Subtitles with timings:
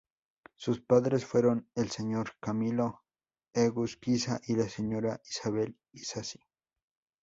[0.55, 3.03] Sus padres fueron el señor Camilo
[3.53, 6.39] Egusquiza y la señora Isabel Isasi.